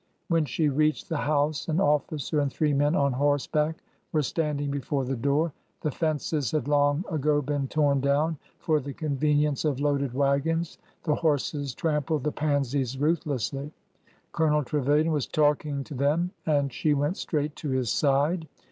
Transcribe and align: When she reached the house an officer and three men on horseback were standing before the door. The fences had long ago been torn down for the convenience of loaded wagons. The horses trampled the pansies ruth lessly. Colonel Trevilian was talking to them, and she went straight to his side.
When 0.29 0.45
she 0.45 0.67
reached 0.67 1.09
the 1.09 1.17
house 1.17 1.67
an 1.67 1.79
officer 1.79 2.39
and 2.39 2.51
three 2.51 2.73
men 2.73 2.95
on 2.95 3.13
horseback 3.13 3.75
were 4.11 4.23
standing 4.23 4.71
before 4.71 5.05
the 5.05 5.15
door. 5.15 5.53
The 5.81 5.91
fences 5.91 6.49
had 6.49 6.67
long 6.67 7.05
ago 7.11 7.39
been 7.43 7.67
torn 7.67 7.99
down 8.01 8.39
for 8.57 8.79
the 8.79 8.93
convenience 8.93 9.63
of 9.63 9.79
loaded 9.79 10.15
wagons. 10.15 10.79
The 11.03 11.13
horses 11.13 11.75
trampled 11.75 12.23
the 12.23 12.31
pansies 12.31 12.97
ruth 12.97 13.25
lessly. 13.25 13.69
Colonel 14.31 14.63
Trevilian 14.63 15.11
was 15.11 15.27
talking 15.27 15.83
to 15.83 15.93
them, 15.93 16.31
and 16.47 16.73
she 16.73 16.95
went 16.95 17.15
straight 17.17 17.55
to 17.57 17.69
his 17.69 17.91
side. 17.91 18.47